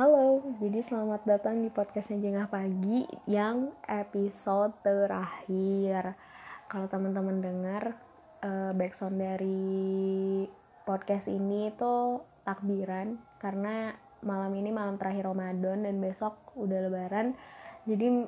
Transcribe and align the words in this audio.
Halo, 0.00 0.40
jadi 0.56 0.80
selamat 0.80 1.28
datang 1.28 1.60
di 1.60 1.68
podcastnya 1.68 2.24
Jengah 2.24 2.48
Pagi 2.48 3.04
yang 3.28 3.68
episode 3.84 4.72
terakhir. 4.80 6.16
Kalau 6.72 6.88
teman-teman 6.88 7.44
dengar 7.44 8.00
uh, 8.40 8.72
backsound 8.72 9.20
dari 9.20 10.48
podcast 10.88 11.28
ini 11.28 11.68
itu 11.68 12.16
takbiran 12.48 13.20
karena 13.44 13.92
malam 14.24 14.56
ini 14.56 14.72
malam 14.72 14.96
terakhir 14.96 15.28
Ramadan 15.28 15.84
dan 15.84 16.00
besok 16.00 16.32
udah 16.56 16.80
lebaran. 16.88 17.36
Jadi 17.84 18.24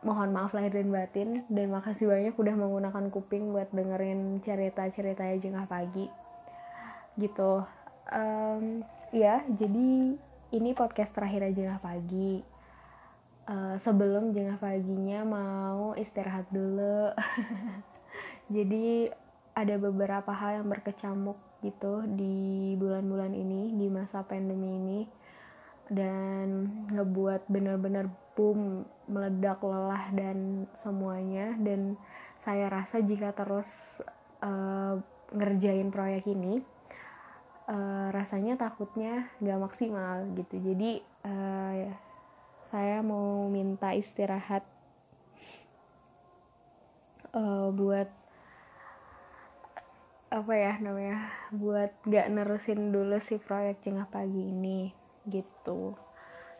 mohon 0.00 0.32
maaf 0.32 0.56
lahir 0.56 0.72
dan 0.72 0.88
batin 0.88 1.44
dan 1.52 1.68
makasih 1.68 2.08
banyak 2.08 2.32
udah 2.32 2.56
menggunakan 2.56 3.12
kuping 3.12 3.52
buat 3.52 3.68
dengerin 3.76 4.40
cerita-cerita 4.40 5.28
Jengah 5.36 5.68
Pagi. 5.68 6.08
Gitu. 7.20 7.60
Um, 8.08 8.80
ya, 9.12 9.44
jadi 9.52 10.16
ini 10.50 10.74
podcast 10.74 11.14
terakhir 11.14 11.46
lah 11.46 11.78
pagi. 11.78 12.42
Uh, 13.50 13.74
sebelum 13.82 14.30
jengah 14.30 14.58
paginya 14.58 15.22
mau 15.26 15.94
istirahat 15.94 16.46
dulu. 16.50 17.10
Jadi 18.54 19.10
ada 19.54 19.74
beberapa 19.78 20.30
hal 20.30 20.62
yang 20.62 20.68
berkecamuk 20.70 21.38
gitu 21.62 22.06
di 22.06 22.74
bulan-bulan 22.78 23.34
ini 23.34 23.74
di 23.78 23.86
masa 23.86 24.26
pandemi 24.26 24.70
ini. 24.74 25.00
Dan 25.90 26.70
ngebuat 26.94 27.50
bener-bener 27.50 28.10
boom 28.38 28.86
meledak 29.10 29.62
lelah 29.62 30.10
dan 30.14 30.66
semuanya. 30.82 31.54
Dan 31.58 31.94
saya 32.42 32.66
rasa 32.70 33.02
jika 33.02 33.34
terus 33.34 33.70
uh, 34.42 34.98
ngerjain 35.30 35.94
proyek 35.94 36.26
ini 36.26 36.62
uh, 37.70 38.10
rasanya 38.10 38.58
takutnya 38.58 39.30
nggak 39.38 39.62
maksimal 39.62 40.26
gitu. 40.34 40.58
Jadi 40.58 41.00
uh, 41.24 41.72
ya, 41.78 41.94
saya 42.68 42.98
mau 43.06 43.46
minta 43.46 43.94
istirahat 43.94 44.66
uh, 47.34 47.70
buat 47.70 48.10
apa 50.30 50.54
ya 50.54 50.78
namanya 50.78 51.26
buat 51.50 51.90
nggak 52.06 52.30
nerusin 52.30 52.94
dulu 52.94 53.18
si 53.18 53.34
proyek 53.42 53.82
jengah 53.82 54.06
pagi 54.06 54.50
ini 54.54 54.94
gitu. 55.26 55.94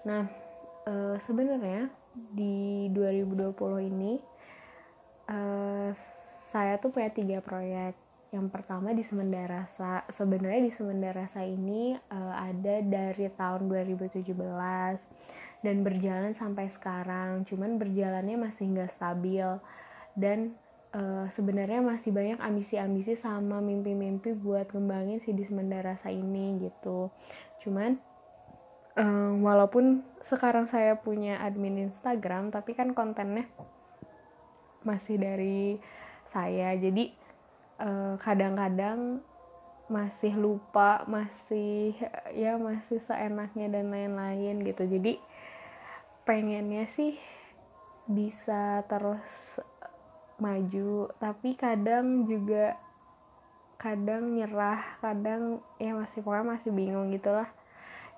Nah 0.06 0.26
uh, 0.90 1.14
sebenarnya 1.22 1.86
di 2.10 2.90
2020 2.90 3.54
ini 3.86 4.18
uh, 5.30 5.94
saya 6.50 6.82
tuh 6.82 6.90
punya 6.90 7.14
tiga 7.14 7.38
proyek 7.38 7.94
yang 8.30 8.46
pertama 8.46 8.94
di 8.94 9.02
Semendarasa. 9.02 10.06
Sebenarnya 10.14 10.70
di 10.70 10.72
Semendarasa 10.72 11.42
ini 11.42 11.98
uh, 11.98 12.34
ada 12.38 12.78
dari 12.78 13.26
tahun 13.26 13.66
2017 13.66 14.30
dan 15.66 15.76
berjalan 15.82 16.32
sampai 16.38 16.70
sekarang. 16.70 17.42
Cuman 17.50 17.74
berjalannya 17.82 18.38
masih 18.38 18.70
nggak 18.70 18.94
stabil 18.94 19.46
dan 20.14 20.54
uh, 20.94 21.26
sebenarnya 21.34 21.82
masih 21.82 22.14
banyak 22.14 22.38
ambisi-ambisi 22.38 23.18
sama 23.18 23.58
mimpi-mimpi 23.58 24.30
buat 24.38 24.70
ngembangin 24.70 25.18
si 25.26 25.34
di 25.34 25.42
Semendarasa 25.42 26.14
ini 26.14 26.70
gitu. 26.70 27.10
Cuman 27.66 27.98
um, 28.94 29.42
walaupun 29.42 30.06
sekarang 30.22 30.70
saya 30.70 30.94
punya 31.02 31.42
admin 31.42 31.90
Instagram, 31.90 32.54
tapi 32.54 32.78
kan 32.78 32.94
kontennya 32.94 33.50
masih 34.86 35.18
dari 35.18 35.82
saya. 36.30 36.78
Jadi 36.78 37.19
kadang-kadang 38.20 39.24
masih 39.90 40.38
lupa 40.38 41.02
masih 41.10 41.98
ya 42.30 42.54
masih 42.60 43.02
seenaknya 43.02 43.66
dan 43.72 43.90
lain-lain 43.90 44.62
gitu. 44.62 44.86
Jadi 44.86 45.18
pengennya 46.22 46.86
sih 46.94 47.18
bisa 48.06 48.86
terus 48.86 49.58
maju 50.40 51.10
tapi 51.18 51.58
kadang 51.58 52.24
juga 52.30 52.78
kadang 53.80 54.36
nyerah 54.36 55.00
kadang 55.00 55.64
ya 55.80 55.96
masih 55.96 56.22
pokoknya 56.22 56.60
masih 56.60 56.70
bingung 56.70 57.10
gitulah. 57.10 57.50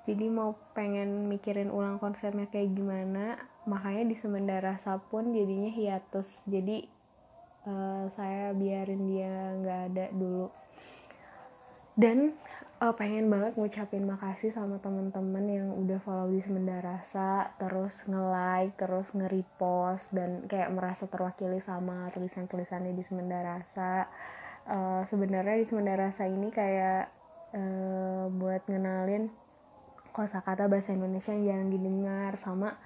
Jadi 0.02 0.26
mau 0.28 0.58
pengen 0.74 1.30
mikirin 1.30 1.70
ulang 1.70 2.02
konsepnya 2.02 2.50
kayak 2.50 2.74
gimana 2.74 3.38
makanya 3.64 4.10
di 4.10 4.16
Semendara 4.18 4.74
pun 5.08 5.30
jadinya 5.30 5.70
hiatus. 5.70 6.42
Jadi 6.50 6.90
uh, 7.66 8.06
saya 8.14 8.54
biarin 8.54 9.02
dia 9.10 9.34
nggak 9.58 9.80
ada 9.92 10.06
dulu. 10.14 10.48
Dan 11.92 12.32
uh, 12.82 12.94
pengen 12.96 13.30
banget 13.30 13.54
ngucapin 13.54 14.08
makasih 14.08 14.50
sama 14.50 14.82
temen-temen 14.82 15.44
yang 15.46 15.68
udah 15.76 16.00
follow 16.02 16.26
di 16.32 16.42
Semendarasa 16.42 17.52
terus 17.60 17.94
nge-like 18.10 18.74
terus 18.74 19.06
nge-repost 19.14 20.10
dan 20.10 20.48
kayak 20.50 20.74
merasa 20.74 21.06
terwakili 21.06 21.62
sama 21.62 22.10
tulisan-tulisannya 22.10 22.96
di 22.96 23.04
Semendarasa 23.06 24.10
uh, 24.66 25.02
sebenarnya 25.06 25.62
di 25.62 25.66
Semendarasa 25.70 26.26
ini 26.26 26.48
kayak 26.50 27.12
uh, 27.54 28.26
buat 28.34 28.66
ngenalin 28.66 29.30
kosakata 30.12 30.68
bahasa 30.68 30.92
Indonesia 30.92 31.32
yang 31.32 31.46
jarang 31.48 31.70
didengar 31.72 32.32
sama 32.36 32.76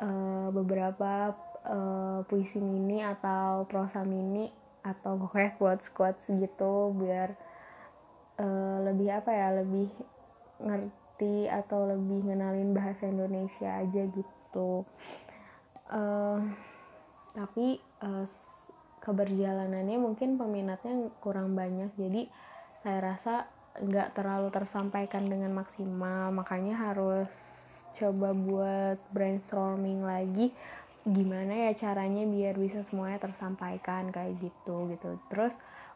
uh, 0.00 0.50
beberapa 0.50 1.36
uh, 1.64 2.20
puisi 2.28 2.60
mini 2.60 3.00
atau 3.00 3.64
prosa 3.68 4.04
mini 4.04 4.52
atau 4.84 5.16
gue 5.24 5.44
quotes 5.56 5.88
quotes 5.90 6.24
gitu 6.28 6.92
biar 6.96 7.34
uh, 8.38 8.78
lebih 8.84 9.08
apa 9.10 9.30
ya 9.32 9.48
lebih 9.64 9.88
ngerti 10.60 11.48
atau 11.48 11.88
lebih 11.88 12.30
ngenalin 12.30 12.76
bahasa 12.76 13.08
Indonesia 13.08 13.80
aja 13.80 14.02
gitu. 14.12 14.84
Uh, 15.92 16.40
tapi 17.34 17.82
uh, 18.00 18.24
keberjalanannya 19.02 20.00
mungkin 20.00 20.40
peminatnya 20.40 21.12
kurang 21.20 21.52
banyak. 21.52 21.92
Jadi 21.98 22.30
saya 22.80 22.98
rasa 23.02 23.34
nggak 23.74 24.14
terlalu 24.16 24.48
tersampaikan 24.54 25.26
dengan 25.28 25.52
maksimal. 25.52 26.30
Makanya 26.32 26.78
harus 26.78 27.28
coba 27.94 28.34
buat 28.34 28.98
brainstorming 29.14 30.02
lagi 30.02 30.50
gimana 31.04 31.68
ya 31.68 31.72
caranya 31.76 32.24
biar 32.24 32.56
bisa 32.56 32.80
semuanya 32.88 33.20
tersampaikan 33.20 34.08
kayak 34.08 34.40
gitu 34.40 34.88
gitu. 34.88 35.20
Terus 35.28 35.52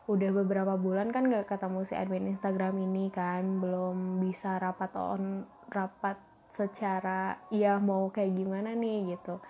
udah 0.08 0.30
beberapa 0.32 0.76
bulan 0.76 1.12
kan 1.12 1.28
gak 1.28 1.48
ketemu 1.48 1.84
si 1.84 1.92
admin 1.96 2.32
Instagram 2.32 2.80
ini 2.80 3.12
kan 3.12 3.60
belum 3.60 4.24
bisa 4.24 4.56
rapat 4.56 4.92
on 4.96 5.44
rapat 5.68 6.16
secara 6.56 7.36
ya 7.52 7.76
mau 7.76 8.08
kayak 8.12 8.36
gimana 8.36 8.72
nih 8.76 9.16
gitu. 9.16 9.40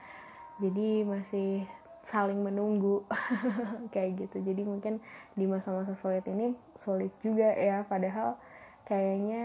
Jadi 0.58 1.06
masih 1.06 1.66
saling 2.10 2.42
menunggu 2.42 3.06
kayak 3.94 4.26
gitu. 4.26 4.42
Jadi 4.42 4.62
mungkin 4.62 5.02
di 5.34 5.46
masa-masa 5.46 5.94
sulit 5.98 6.26
ini 6.26 6.54
sulit 6.82 7.14
juga 7.22 7.50
ya 7.54 7.82
padahal 7.86 8.38
kayaknya 8.86 9.44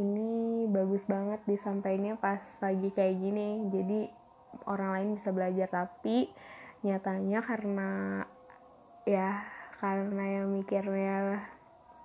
ini 0.00 0.64
bagus 0.72 1.04
banget 1.04 1.42
disampaikannya 1.44 2.14
pas 2.18 2.42
lagi 2.62 2.88
kayak 2.94 3.18
gini. 3.18 3.66
Jadi 3.74 4.21
orang 4.68 4.90
lain 4.96 5.08
bisa 5.18 5.30
belajar 5.34 5.68
tapi 5.68 6.30
nyatanya 6.82 7.40
karena 7.42 7.90
ya 9.06 9.42
karena 9.82 10.24
yang 10.38 10.46
mikirnya 10.54 11.42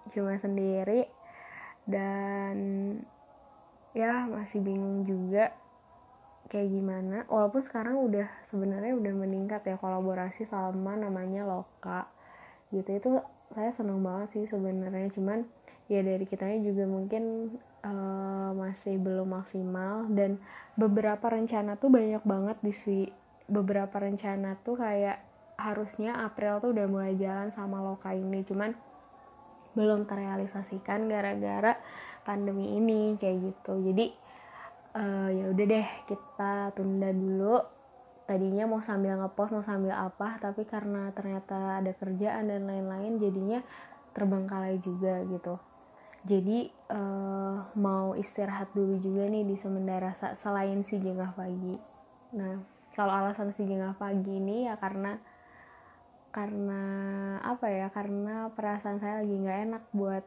cuma 0.10 0.34
sendiri 0.40 1.06
dan 1.86 2.58
ya 3.94 4.26
masih 4.30 4.62
bingung 4.62 5.08
juga 5.08 5.54
kayak 6.48 6.70
gimana. 6.72 7.18
Walaupun 7.28 7.62
sekarang 7.64 8.00
udah 8.00 8.28
sebenarnya 8.48 8.96
udah 8.96 9.14
meningkat 9.14 9.62
ya 9.68 9.76
kolaborasi 9.78 10.48
sama 10.48 10.96
namanya 10.96 11.44
Loka 11.44 12.08
gitu. 12.72 12.88
Itu 12.98 13.12
saya 13.56 13.72
seneng 13.72 14.04
banget 14.04 14.28
sih 14.36 14.46
sebenarnya 14.50 15.08
cuman 15.14 15.48
ya 15.88 16.04
dari 16.04 16.28
kitanya 16.28 16.60
juga 16.64 16.84
mungkin 16.84 17.56
uh, 17.84 18.52
masih 18.56 19.00
belum 19.00 19.40
maksimal. 19.40 20.08
Dan 20.12 20.40
beberapa 20.76 21.32
rencana 21.32 21.80
tuh 21.80 21.92
banyak 21.92 22.24
banget 22.28 22.58
di 22.64 22.74
beberapa 23.48 23.96
rencana 23.98 24.60
tuh 24.62 24.80
kayak 24.80 25.24
harusnya 25.58 26.22
April 26.28 26.62
tuh 26.62 26.76
udah 26.76 26.86
mulai 26.86 27.16
jalan 27.16 27.50
sama 27.56 27.80
loka 27.80 28.12
ini. 28.12 28.44
Cuman 28.44 28.76
belum 29.74 30.04
terrealisasikan 30.10 31.08
gara-gara 31.08 31.80
pandemi 32.28 32.76
ini 32.76 33.16
kayak 33.16 33.38
gitu. 33.56 33.80
Jadi 33.80 34.06
uh, 35.00 35.30
ya 35.32 35.46
udah 35.50 35.66
deh 35.66 35.88
kita 36.12 36.76
tunda 36.76 37.10
dulu. 37.16 37.64
Tadinya 38.28 38.68
mau 38.68 38.84
sambil 38.84 39.16
ngepost 39.16 39.56
mau 39.56 39.64
sambil 39.64 39.96
apa 39.96 40.36
tapi 40.44 40.68
karena 40.68 41.16
ternyata 41.16 41.80
ada 41.80 41.96
kerjaan 41.96 42.52
dan 42.52 42.68
lain-lain 42.68 43.24
jadinya 43.24 43.64
terbengkalai 44.12 44.84
juga 44.84 45.24
gitu 45.32 45.56
jadi 46.28 46.68
uh, 46.92 47.72
mau 47.80 48.12
istirahat 48.20 48.76
dulu 48.76 49.00
juga 49.00 49.32
nih 49.32 49.48
di 49.48 49.56
Semendara 49.56 50.12
selain 50.36 50.84
si 50.84 51.00
jengah 51.00 51.32
pagi. 51.32 51.72
Nah 52.36 52.60
kalau 52.92 53.16
alasan 53.16 53.56
si 53.56 53.64
jengah 53.64 53.96
pagi 53.96 54.36
ini 54.36 54.68
ya 54.68 54.76
karena 54.76 55.16
karena 56.36 56.84
apa 57.42 57.66
ya 57.72 57.88
karena 57.96 58.52
perasaan 58.52 59.00
saya 59.00 59.24
lagi 59.24 59.36
nggak 59.40 59.60
enak 59.72 59.84
buat 59.96 60.26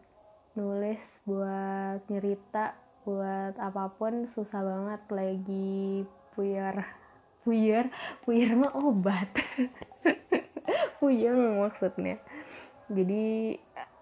nulis 0.56 1.02
buat 1.28 2.00
nyerita 2.08 2.74
buat 3.04 3.54
apa 3.60 3.92
pun 3.94 4.26
susah 4.32 4.64
banget 4.64 5.02
lagi 5.12 6.02
puyer 6.32 6.74
puyer 7.44 7.92
puyer 8.24 8.56
mah 8.56 8.72
obat. 8.72 9.28
Puyeng 11.00 11.64
maksudnya. 11.64 12.20
Jadi 12.90 13.56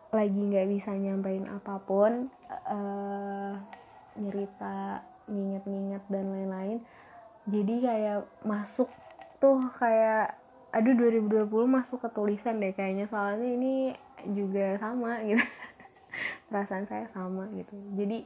lagi 0.08 0.40
nggak 0.40 0.68
bisa 0.72 0.96
nyampein 0.96 1.44
apa 1.44 1.76
pun 1.84 2.32
uh, 2.48 3.52
nyerita 4.16 5.04
nginget-nginget 5.28 6.04
dan 6.08 6.26
lain-lain. 6.32 6.78
Jadi 7.48 7.74
kayak 7.84 8.24
masuk 8.44 8.88
tuh 9.40 9.60
kayak 9.76 10.36
aduh 10.72 10.92
2020 10.96 11.48
masuk 11.68 12.00
ke 12.04 12.08
tulisan 12.12 12.60
deh 12.60 12.72
kayaknya. 12.72 13.04
Soalnya 13.08 13.48
ini 13.48 13.74
juga 14.32 14.80
sama 14.80 15.20
gitu. 15.24 15.44
Perasaan 16.48 16.88
saya 16.88 17.06
sama 17.12 17.44
gitu. 17.52 17.76
Jadi 17.92 18.24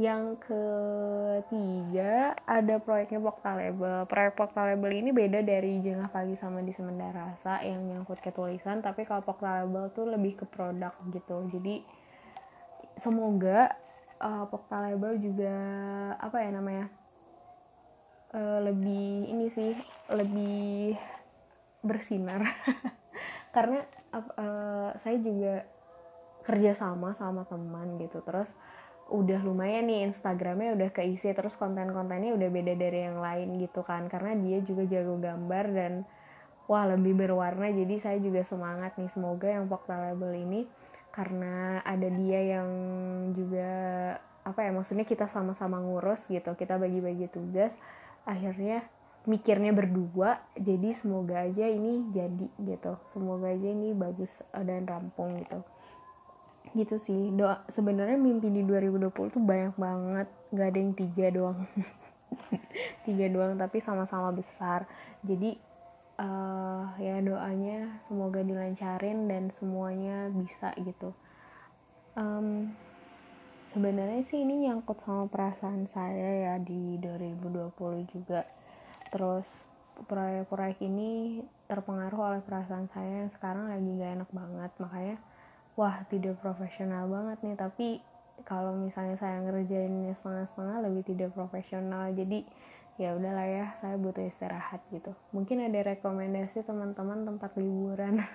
yang 0.00 0.40
ketiga 0.40 2.32
ada 2.48 2.80
proyeknya 2.80 3.20
Pokta 3.20 3.52
Label. 3.52 4.08
Proyek 4.08 4.32
Pokta 4.32 4.72
Label 4.72 4.96
ini 4.96 5.12
beda 5.12 5.44
dari 5.44 5.76
Jengah 5.84 6.08
Pagi 6.08 6.40
sama 6.40 6.64
di 6.64 6.72
Semenda 6.72 7.12
Rasa 7.12 7.60
yang 7.60 7.84
nyangkut 7.84 8.16
ke 8.24 8.32
tulisan 8.32 8.80
tapi 8.80 9.04
kalau 9.04 9.20
Pokta 9.20 9.60
Label 9.60 9.92
tuh 9.92 10.08
lebih 10.08 10.40
ke 10.40 10.48
produk 10.48 10.96
gitu. 11.12 11.52
Jadi 11.52 11.84
semoga 12.96 13.76
uh, 14.24 14.48
Pokta 14.48 14.88
Label 14.88 15.20
juga 15.20 15.52
apa 16.16 16.48
ya 16.48 16.48
namanya 16.48 16.88
uh, 18.32 18.72
lebih 18.72 19.28
ini 19.28 19.52
sih 19.52 19.76
lebih 20.16 20.96
bersinar. 21.84 22.40
Karena 23.54 23.84
uh, 24.16 24.96
saya 24.96 25.20
juga 25.20 25.68
kerja 26.48 26.72
sama 26.72 27.12
sama 27.12 27.44
teman 27.44 28.00
gitu. 28.00 28.24
Terus 28.24 28.48
udah 29.10 29.42
lumayan 29.42 29.90
nih 29.90 30.06
Instagramnya 30.06 30.78
udah 30.78 30.90
keisi 30.94 31.34
terus 31.34 31.58
konten-kontennya 31.58 32.30
udah 32.38 32.48
beda 32.48 32.74
dari 32.78 33.04
yang 33.10 33.18
lain 33.18 33.58
gitu 33.58 33.82
kan. 33.82 34.06
Karena 34.06 34.38
dia 34.38 34.62
juga 34.62 34.86
jago 34.86 35.18
gambar 35.18 35.64
dan 35.74 35.92
wah 36.70 36.86
lebih 36.86 37.18
berwarna. 37.18 37.68
Jadi 37.74 37.98
saya 37.98 38.18
juga 38.22 38.46
semangat 38.46 38.94
nih. 38.96 39.10
Semoga 39.10 39.50
yang 39.50 39.66
Pokta 39.66 39.98
Label 39.98 40.38
ini 40.38 40.60
karena 41.10 41.82
ada 41.82 42.06
dia 42.06 42.40
yang 42.58 42.70
juga 43.34 43.70
apa 44.46 44.62
ya 44.62 44.70
maksudnya 44.70 45.02
kita 45.02 45.26
sama-sama 45.26 45.82
ngurus 45.82 46.22
gitu 46.30 46.54
kita 46.54 46.78
bagi-bagi 46.78 47.28
tugas 47.28 47.74
akhirnya 48.22 48.86
mikirnya 49.28 49.74
berdua. 49.74 50.40
Jadi 50.56 50.96
semoga 50.96 51.44
aja 51.44 51.66
ini 51.68 52.08
jadi 52.14 52.46
gitu. 52.62 52.96
Semoga 53.12 53.52
aja 53.52 53.68
ini 53.68 53.92
bagus 53.92 54.32
dan 54.54 54.86
rampung 54.86 55.36
gitu 55.42 55.60
gitu 56.74 56.96
sih. 56.96 57.34
Doa 57.34 57.62
sebenarnya 57.70 58.18
mimpi 58.18 58.50
di 58.50 58.62
2020 58.62 59.34
tuh 59.34 59.42
banyak 59.42 59.74
banget. 59.74 60.28
Gak 60.54 60.68
ada 60.74 60.78
yang 60.78 60.94
tiga 60.94 61.26
doang. 61.30 61.60
Tiga 63.06 63.26
doang 63.26 63.58
tapi 63.58 63.82
sama-sama 63.82 64.30
besar. 64.30 64.86
Jadi 65.26 65.58
uh, 66.20 66.94
ya 67.00 67.18
doanya 67.18 68.02
semoga 68.06 68.44
dilancarin 68.44 69.26
dan 69.26 69.50
semuanya 69.58 70.30
bisa 70.30 70.70
gitu. 70.78 71.10
Um, 72.14 72.70
sebenarnya 73.72 74.22
sih 74.26 74.42
ini 74.42 74.68
nyangkut 74.68 75.02
sama 75.02 75.26
perasaan 75.26 75.90
saya 75.90 76.54
ya 76.54 76.54
di 76.62 77.00
2020 77.02 78.14
juga. 78.14 78.46
Terus 79.10 79.46
proyek-proyek 80.06 80.80
ini 80.86 81.42
terpengaruh 81.68 82.20
oleh 82.34 82.40
perasaan 82.46 82.88
saya 82.94 83.26
yang 83.26 83.30
sekarang 83.32 83.68
lagi 83.68 83.88
gak 83.98 84.12
enak 84.22 84.30
banget. 84.30 84.70
Makanya 84.78 85.16
wah 85.80 86.04
tidak 86.12 86.36
profesional 86.44 87.08
banget 87.08 87.40
nih. 87.40 87.56
Tapi 87.56 87.88
kalau 88.44 88.76
misalnya 88.76 89.16
saya 89.16 89.40
ngerjainnya 89.40 90.12
setengah-setengah 90.12 90.84
lebih 90.84 91.02
tidak 91.08 91.32
profesional. 91.32 92.12
Jadi 92.12 92.44
ya 93.00 93.16
udahlah 93.16 93.48
ya 93.48 93.66
saya 93.80 93.96
butuh 93.96 94.28
istirahat 94.28 94.84
gitu. 94.92 95.16
Mungkin 95.32 95.64
ada 95.64 95.96
rekomendasi 95.96 96.68
teman-teman 96.68 97.24
tempat 97.24 97.56
liburan. 97.56 98.20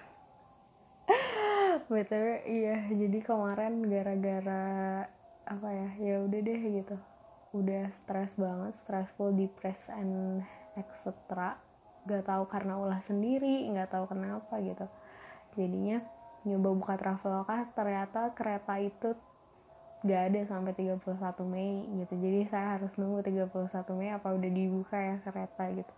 Betul 1.94 2.42
iya. 2.50 2.90
Jadi 2.90 3.22
kemarin 3.22 3.86
gara-gara 3.86 5.06
apa 5.46 5.70
ya 5.70 5.90
ya 6.02 6.16
udah 6.26 6.40
deh 6.42 6.62
gitu. 6.82 6.98
Udah 7.54 7.94
stres 8.02 8.34
banget 8.34 8.74
stressful 8.82 9.30
depressed 9.38 9.94
and 9.94 10.42
etc 10.74 11.62
gak 12.06 12.22
tahu 12.22 12.46
karena 12.46 12.78
ulah 12.78 13.02
sendiri 13.02 13.66
nggak 13.70 13.90
tahu 13.90 14.06
kenapa 14.10 14.62
gitu. 14.62 14.86
Jadinya 15.58 16.06
nyoba 16.46 16.70
buka 16.78 16.94
traveloka 16.96 17.68
ternyata 17.74 18.32
kereta 18.38 18.78
itu 18.78 19.18
gak 20.06 20.22
ada 20.30 20.42
sampai 20.46 20.74
31 20.78 21.02
Mei 21.50 21.90
gitu. 22.06 22.14
Jadi 22.22 22.40
saya 22.54 22.78
harus 22.78 22.94
nunggu 22.96 23.26
31 23.26 23.98
Mei 23.98 24.14
apa 24.14 24.30
udah 24.38 24.52
dibuka 24.54 24.98
ya 24.98 25.16
kereta 25.26 25.64
gitu. 25.74 25.94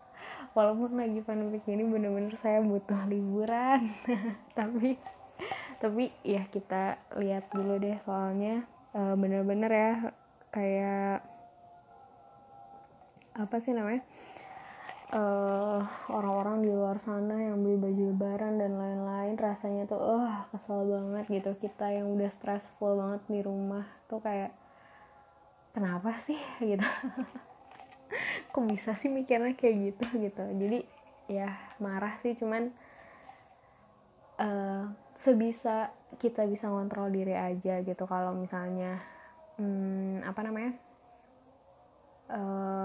Walaupun 0.55 0.95
lagi 0.95 1.19
pandemi 1.21 1.59
ini 1.67 1.83
bener-bener 1.83 2.33
saya 2.39 2.63
butuh 2.63 3.03
liburan. 3.11 3.91
Tapi 4.57 4.95
tapi 5.77 6.09
ya 6.25 6.41
kita 6.49 6.97
lihat 7.21 7.53
dulu 7.53 7.77
deh 7.77 8.01
soalnya 8.01 8.65
uh, 8.97 9.13
bener-bener 9.13 9.69
ya 9.69 9.93
kayak 10.49 11.21
apa 13.37 13.55
sih 13.61 13.77
namanya 13.77 14.01
uh, 15.13 15.79
orang-orang 16.11 16.67
di 16.67 16.71
luar 16.71 16.99
sana 17.03 17.35
yang 17.39 17.63
beli 17.63 17.79
baju 17.79 18.03
lebaran 18.11 18.59
dan 18.59 18.75
lain-lain 18.75 19.35
rasanya 19.39 19.87
tuh 19.87 20.01
uh 20.01 20.47
kesel 20.51 20.83
banget 20.83 21.25
gitu. 21.31 21.51
Kita 21.55 21.87
yang 21.91 22.11
udah 22.11 22.27
stressful 22.31 22.99
banget 22.99 23.21
di 23.31 23.39
rumah 23.43 23.87
tuh 24.11 24.19
kayak 24.19 24.51
kenapa 25.71 26.17
sih? 26.23 26.39
Gitu. 26.63 26.87
Kok 28.51 28.65
bisa 28.71 28.95
sih 28.95 29.11
mikirnya 29.11 29.53
kayak 29.53 29.75
gitu 29.91 30.05
gitu. 30.17 30.43
Jadi 30.43 30.79
ya 31.27 31.51
marah 31.83 32.15
sih 32.23 32.39
cuman 32.39 32.71
uh, 34.39 34.87
sebisa 35.19 35.91
kita 36.23 36.47
bisa 36.47 36.71
ngontrol 36.71 37.11
diri 37.11 37.35
aja 37.35 37.83
gitu. 37.83 38.03
Kalau 38.07 38.31
misalnya 38.33 39.03
hmm, 39.59 40.23
apa 40.23 40.39
namanya 40.41 40.71
uh, 42.31 42.76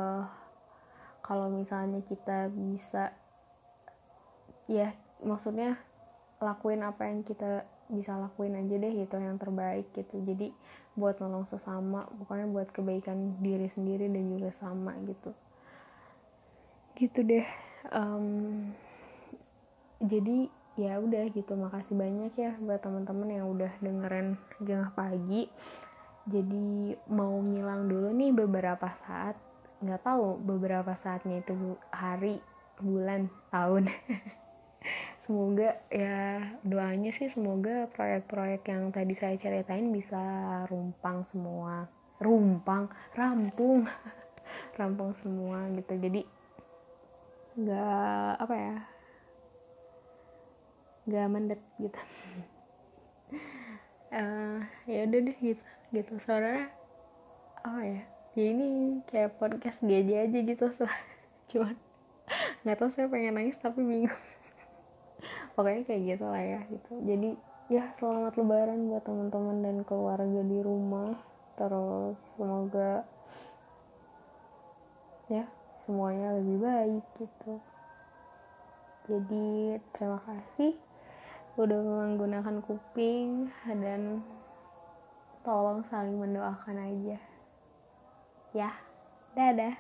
kalau 1.23 1.47
misalnya 1.49 2.03
kita 2.11 2.51
bisa 2.51 3.15
ya 4.67 4.91
maksudnya 5.23 5.79
lakuin 6.43 6.83
apa 6.83 7.07
yang 7.07 7.23
kita 7.23 7.63
bisa 7.87 8.19
lakuin 8.19 8.59
aja 8.59 8.75
deh 8.75 8.93
gitu 9.07 9.15
yang 9.21 9.39
terbaik 9.39 9.87
gitu. 9.95 10.19
Jadi 10.27 10.51
buat 10.99 11.23
nolong 11.23 11.47
sesama 11.47 12.05
pokoknya 12.19 12.47
buat 12.51 12.69
kebaikan 12.75 13.39
diri 13.39 13.71
sendiri 13.71 14.11
dan 14.11 14.27
juga 14.35 14.51
sama 14.59 14.99
gitu. 15.07 15.31
Gitu 16.99 17.21
deh 17.23 17.47
um, 17.95 18.69
jadi 20.03 20.51
ya 20.75 20.99
udah 20.99 21.31
gitu. 21.31 21.55
Makasih 21.55 21.95
banyak 21.95 22.35
ya 22.35 22.59
buat 22.59 22.83
teman-teman 22.83 23.29
yang 23.31 23.47
udah 23.47 23.73
dengerin 23.79 24.35
jengah 24.65 24.91
pagi. 24.99 25.47
Jadi 26.27 26.95
mau 27.11 27.35
ngilang 27.43 27.91
dulu 27.91 28.11
nih 28.15 28.31
beberapa 28.31 28.91
saat 29.07 29.35
nggak 29.83 30.07
tahu 30.07 30.39
beberapa 30.39 30.95
saatnya 31.03 31.43
itu 31.43 31.75
hari 31.91 32.39
bulan 32.79 33.27
tahun. 33.51 33.91
Semoga 35.23 35.79
ya 35.91 36.43
doanya 36.67 37.15
sih 37.15 37.31
semoga 37.31 37.87
proyek-proyek 37.95 38.67
yang 38.67 38.91
tadi 38.91 39.15
saya 39.15 39.39
ceritain 39.39 39.91
bisa 39.95 40.19
rumpang 40.67 41.23
semua. 41.31 41.87
Rumpang 42.19 42.91
rampung. 43.15 43.87
Rampung 44.79 45.15
semua 45.23 45.71
gitu. 45.79 45.95
Jadi 45.95 46.23
nggak 47.53 48.33
apa 48.43 48.55
ya 48.57 48.77
nggak 51.07 51.27
mendet 51.31 51.63
gitu. 51.79 52.01
Uh, 54.11 54.59
ya 54.91 55.07
udah 55.07 55.21
deh 55.23 55.39
gitu 55.39 55.67
gitu. 55.95 56.13
Saudara 56.27 56.67
apa 57.63 57.81
ya 57.87 58.03
ya 58.33 58.45
ini 58.49 59.01
kayak 59.13 59.37
podcast 59.37 59.77
dia 59.85 60.01
aja 60.01 60.39
gitu 60.41 60.67
cuman 61.53 61.77
nggak 62.65 62.77
tahu 62.79 62.89
saya 62.89 63.07
pengen 63.13 63.37
nangis 63.37 63.61
tapi 63.61 63.85
bingung. 63.85 64.23
Pokoknya 65.55 65.83
kayak 65.85 66.03
gitu 66.17 66.25
lah 66.25 66.43
ya 66.43 66.61
gitu. 66.71 66.93
Jadi 67.05 67.31
ya 67.69 67.93
selamat 68.01 68.41
lebaran 68.41 68.89
buat 68.89 69.05
teman-teman 69.05 69.59
dan 69.61 69.77
keluarga 69.85 70.41
di 70.47 70.59
rumah. 70.65 71.13
Terus 71.59 72.17
semoga 72.39 73.05
ya 75.29 75.45
semuanya 75.85 76.41
lebih 76.41 76.57
baik 76.63 77.05
gitu. 77.21 77.53
Jadi 79.11 79.77
terima 79.93 80.23
kasih 80.25 80.79
udah 81.61 81.79
menggunakan 81.85 82.65
kuping 82.65 83.53
dan 83.69 84.25
tolong 85.45 85.85
saling 85.91 86.17
mendoakan 86.17 86.81
aja 86.81 87.32
ya 88.53 88.71
dadah 89.33 89.77